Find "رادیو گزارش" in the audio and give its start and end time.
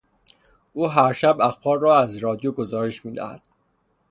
2.17-3.05